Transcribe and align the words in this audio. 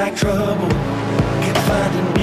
like 0.00 0.16
trouble. 0.16 0.68
Kept 1.42 1.58
finding 1.68 2.19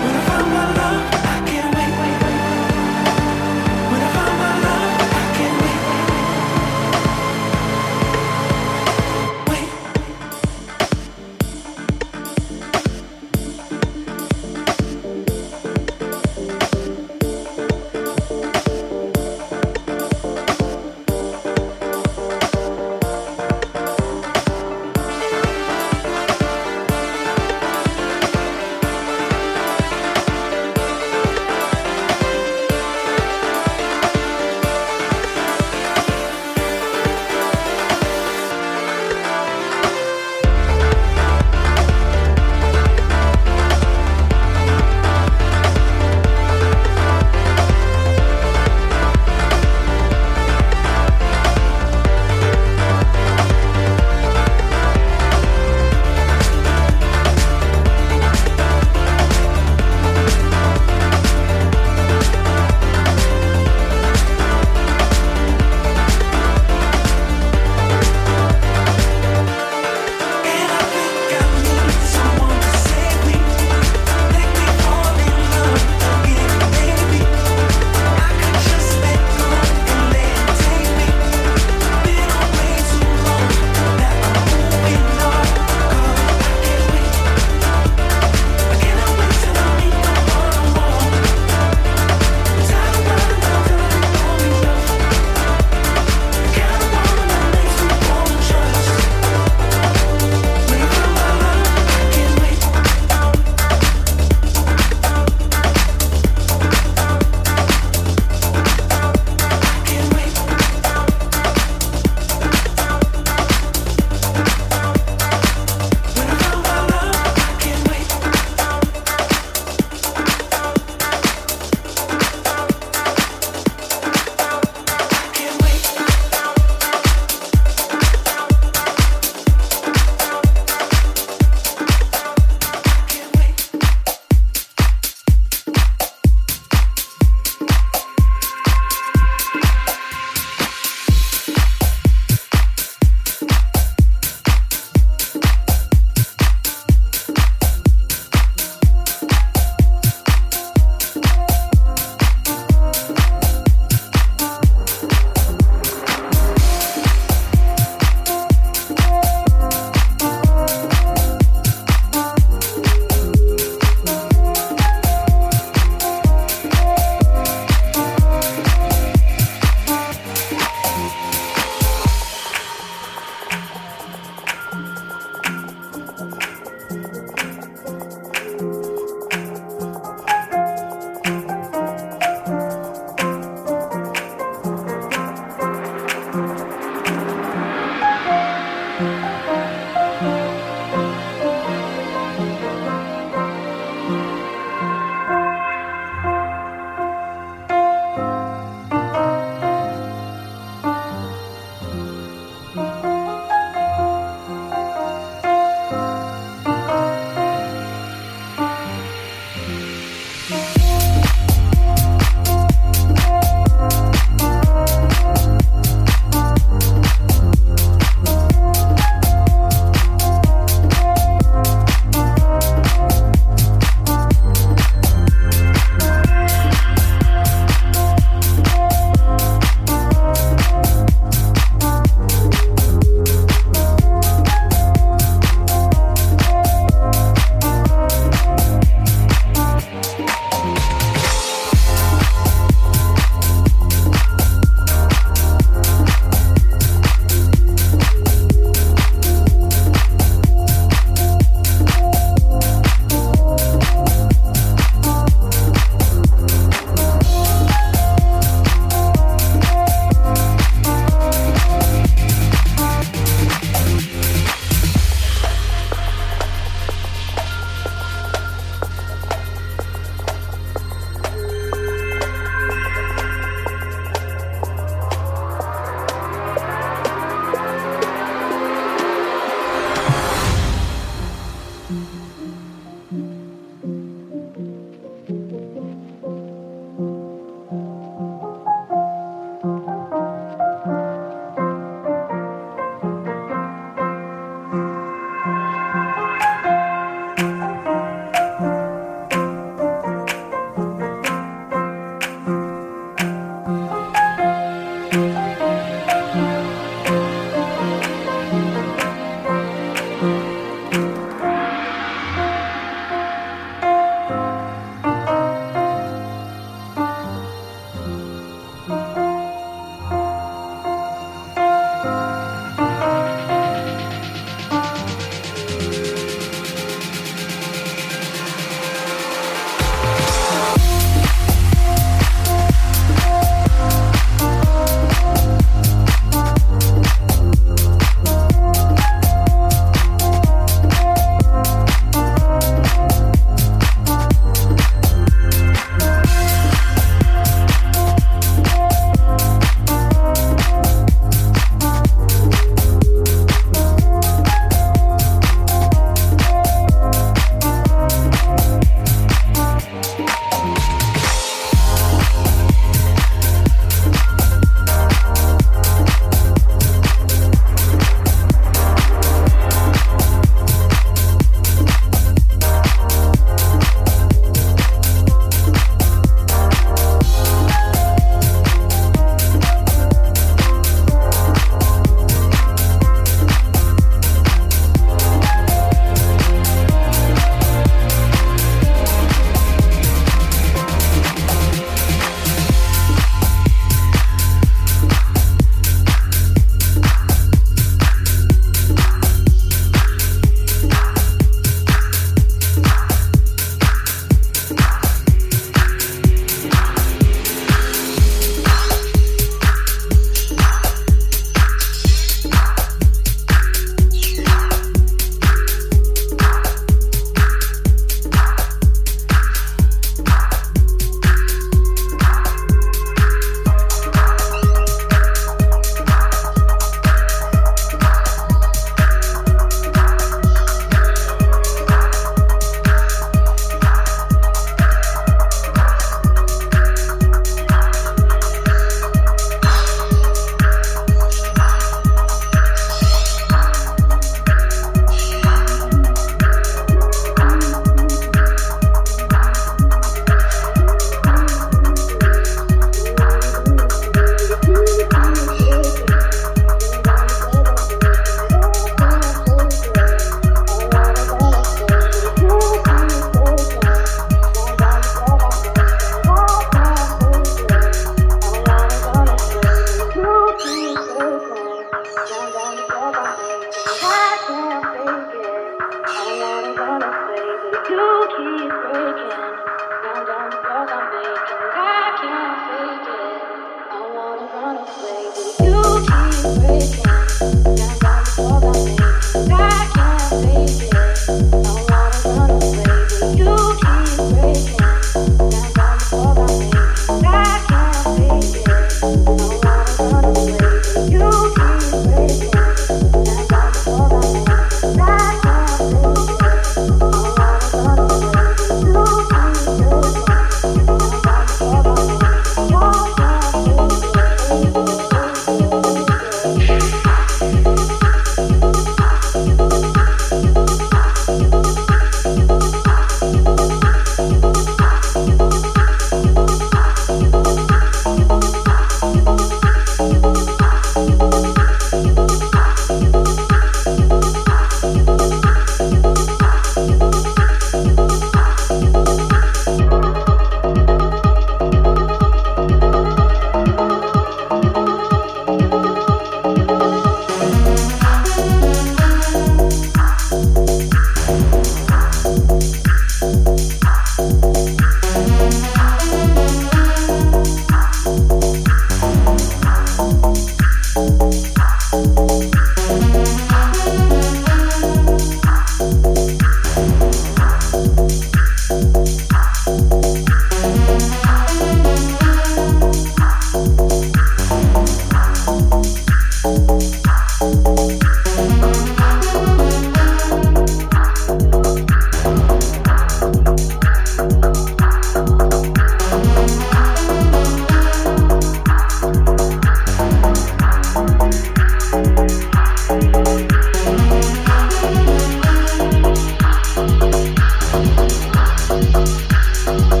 you 599.67 600.00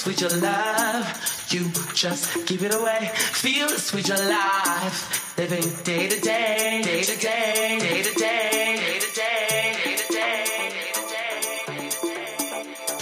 sweet 0.00 0.20
your 0.22 0.30
love. 0.40 1.04
You 1.50 1.70
just 1.92 2.46
give 2.46 2.62
it 2.62 2.74
away. 2.74 3.10
Feel 3.14 3.68
the 3.68 3.78
sweet 3.78 4.08
your 4.08 4.16
life. 4.16 5.36
Living 5.36 5.68
day 5.84 6.08
to 6.08 6.18
day, 6.20 6.80
day 6.82 7.02
to 7.02 7.16
day, 7.18 7.78
day 7.78 8.02
to 8.02 8.14
day, 8.14 8.78
day 8.80 8.98
to 8.98 9.12
day, 9.14 9.84
day 9.84 9.96
to 10.00 10.12
day. 10.12 10.40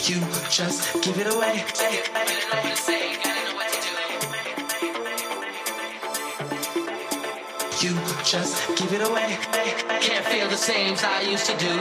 You 0.09 0.19
just 0.51 0.93
give 1.05 1.19
it 1.21 1.33
away. 1.33 1.65
You 7.81 7.95
just 8.25 8.69
give 8.77 8.93
it 8.93 9.09
away. 9.09 9.39
Can't 10.01 10.27
feel 10.27 10.49
the 10.49 10.57
same 10.57 10.95
as 10.95 11.05
I 11.05 11.21
used 11.21 11.47
to 11.47 11.57
do. 11.59 11.75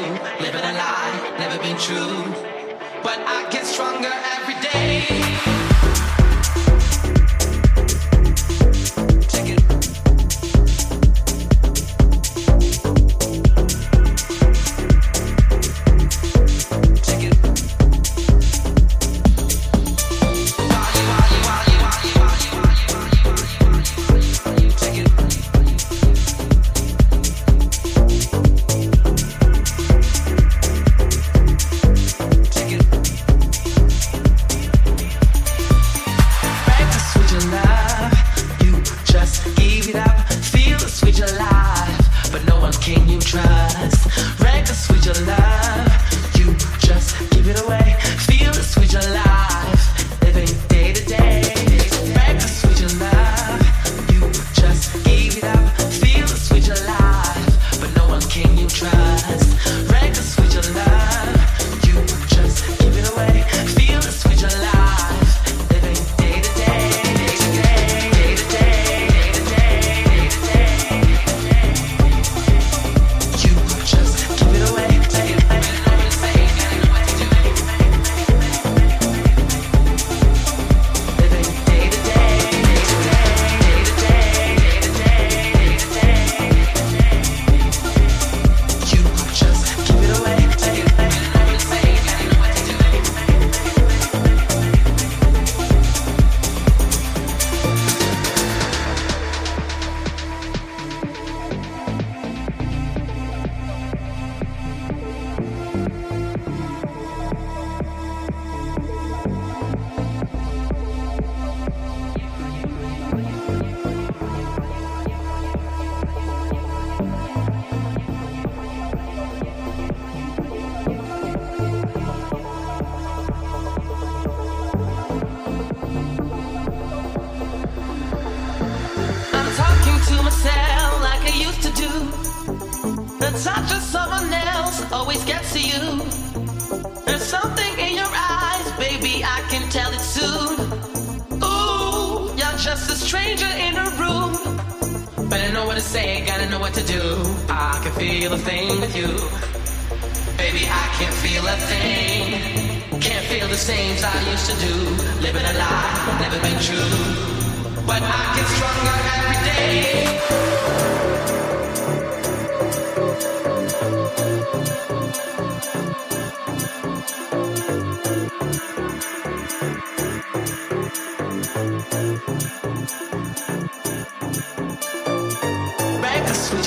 Living 0.43 0.61
a 0.61 0.73
lie, 0.73 1.35
never 1.39 1.57
been 1.63 1.77
true. 1.77 2.66
But 3.03 3.19
I 3.19 3.47
get 3.51 3.65
stronger 3.65 4.11
every 4.35 4.55
day. 4.61 5.26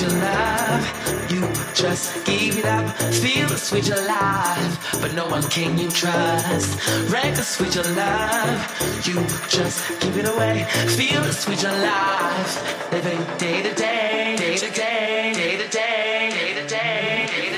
sweet 0.01 0.13
love. 0.21 1.31
You 1.31 1.41
just 1.75 2.25
give 2.25 2.57
it 2.57 2.65
up. 2.65 2.89
Feel 3.13 3.47
the 3.47 3.57
sweet 3.57 3.89
life 3.89 4.99
but 5.01 5.13
no 5.13 5.27
one 5.27 5.43
can 5.43 5.77
you 5.77 5.89
trust. 5.89 6.79
Rank 7.11 7.35
the 7.35 7.43
sweet 7.43 7.75
love. 7.75 9.07
You 9.07 9.15
just 9.47 9.99
give 9.99 10.17
it 10.17 10.27
away. 10.27 10.65
Feel 10.97 11.21
the 11.21 11.33
sweet 11.33 11.63
life 11.63 12.91
Living 12.91 13.23
day 13.37 13.61
to 13.63 13.73
day, 13.73 14.35
day 14.37 14.57
to 14.57 14.69
day, 14.71 15.33
day 15.33 15.57
to 15.57 15.67
day, 15.67 16.29
day 16.33 16.53
to 16.53 16.67
day. 16.67 17.27
day, 17.27 17.41
to 17.41 17.49
day. 17.49 17.50